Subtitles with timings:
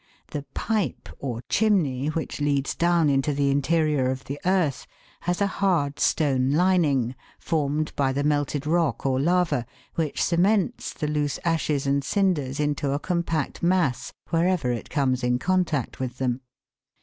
[0.31, 4.87] The pipe, or chim ney, which leads down into the interior of the earth,
[5.29, 11.07] has a hard stone lining, formed by the melted rock or lava, which cements the
[11.07, 16.41] loose ashes and cinders into a compact mass wherever it comes in contact with them.